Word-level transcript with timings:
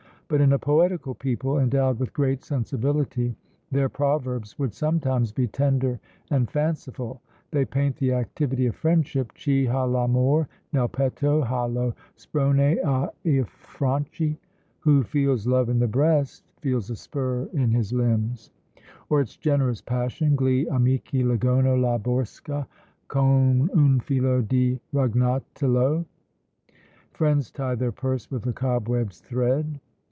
But 0.33 0.39
in 0.39 0.53
a 0.53 0.59
poetical 0.59 1.13
people, 1.13 1.59
endowed 1.59 1.99
with 1.99 2.13
great 2.13 2.41
sensibility, 2.45 3.35
their 3.69 3.89
proverbs 3.89 4.57
would 4.57 4.73
sometimes 4.73 5.33
be 5.33 5.45
tender 5.45 5.99
and 6.29 6.49
fanciful. 6.49 7.19
They 7.51 7.65
paint 7.65 7.97
the 7.97 8.13
activity 8.13 8.65
of 8.67 8.75
friendship, 8.77 9.33
Chi 9.33 9.65
ha 9.69 9.83
l'amor 9.83 10.47
nel 10.71 10.87
petto, 10.87 11.41
ha 11.41 11.65
lo 11.65 11.93
sprone 12.15 12.77
à 12.81 13.09
i 13.25 13.43
fianchi: 13.65 14.37
"Who 14.79 15.03
feels 15.03 15.47
love 15.47 15.67
in 15.67 15.79
the 15.79 15.87
breast, 15.89 16.45
feels 16.61 16.89
a 16.89 16.95
spur 16.95 17.49
in 17.51 17.71
his 17.71 17.91
limbs:" 17.91 18.51
or 19.09 19.19
its 19.19 19.35
generous 19.35 19.81
passion, 19.81 20.37
Gli 20.37 20.65
amici 20.71 21.25
legono 21.25 21.75
la 21.77 21.97
borsa 21.97 22.65
con 23.09 23.69
un 23.75 23.99
filo 23.99 24.39
di 24.41 24.79
ragnatelo: 24.93 26.05
"Friends 27.11 27.51
tie 27.51 27.75
their 27.75 27.91
purse 27.91 28.31
with 28.31 28.47
a 28.47 28.53
cobweb's 28.53 29.19
thread." 29.19 29.81